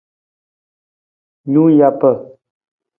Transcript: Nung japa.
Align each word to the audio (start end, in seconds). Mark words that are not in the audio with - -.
Nung 1.51 1.69
japa. 1.77 2.11